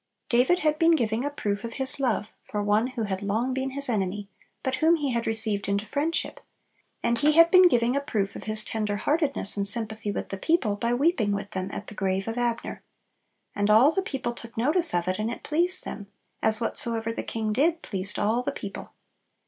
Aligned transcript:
David 0.29 0.61
had 0.61 0.79
been 0.79 0.95
giving 0.95 1.23
a 1.23 1.29
proof 1.29 1.63
of 1.63 1.73
his 1.73 1.99
love 1.99 2.25
for 2.43 2.63
one 2.63 2.87
who 2.87 3.03
had 3.03 3.21
long 3.21 3.53
been 3.53 3.69
his 3.69 3.87
enemy, 3.87 4.27
but 4.63 4.77
whom 4.77 4.95
he 4.95 5.11
had 5.11 5.27
received 5.27 5.69
into 5.69 5.85
friendship; 5.85 6.39
and 7.03 7.19
he 7.19 7.33
had 7.33 7.51
been 7.51 7.67
giving 7.67 7.95
a 7.95 8.01
proof 8.01 8.35
of 8.35 8.45
his 8.45 8.63
tender 8.63 8.95
heartedness 8.95 9.55
and 9.57 9.67
sympathy 9.67 10.11
with 10.11 10.29
the 10.29 10.39
people, 10.39 10.75
by 10.75 10.91
weeping 10.91 11.33
with 11.33 11.51
them 11.51 11.69
at 11.71 11.85
the 11.85 11.93
grave 11.93 12.27
of 12.27 12.39
Abner. 12.39 12.81
"And 13.53 13.69
all 13.69 13.91
the 13.91 14.01
people 14.01 14.33
took 14.33 14.57
notice 14.57 14.91
of 14.95 15.07
it, 15.07 15.19
and 15.19 15.29
it 15.29 15.43
pleased 15.43 15.83
them: 15.85 16.07
as 16.41 16.59
whatsoever 16.59 17.11
the 17.11 17.21
king 17.21 17.53
did 17.53 17.83
pleased 17.83 18.17
all 18.17 18.41
the 18.41 18.51
people." 18.51 18.93